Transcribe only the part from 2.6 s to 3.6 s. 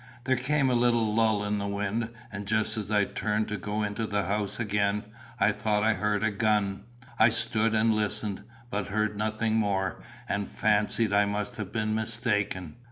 as I turned to